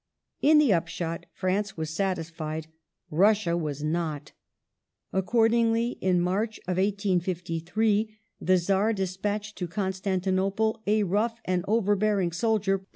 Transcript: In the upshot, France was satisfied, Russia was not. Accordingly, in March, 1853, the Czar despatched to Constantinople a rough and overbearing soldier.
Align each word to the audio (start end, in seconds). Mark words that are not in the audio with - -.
In 0.41 0.57
the 0.57 0.73
upshot, 0.73 1.27
France 1.31 1.77
was 1.77 1.91
satisfied, 1.91 2.65
Russia 3.11 3.55
was 3.55 3.83
not. 3.83 4.31
Accordingly, 5.13 5.99
in 6.01 6.19
March, 6.19 6.59
1853, 6.65 8.17
the 8.41 8.57
Czar 8.57 8.93
despatched 8.93 9.59
to 9.59 9.67
Constantinople 9.67 10.81
a 10.87 11.03
rough 11.03 11.39
and 11.45 11.63
overbearing 11.67 12.31
soldier. 12.31 12.83